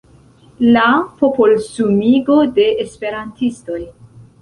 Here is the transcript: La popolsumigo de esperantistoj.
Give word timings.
La 0.77 0.85
popolsumigo 1.19 2.41
de 2.59 2.69
esperantistoj. 2.89 3.83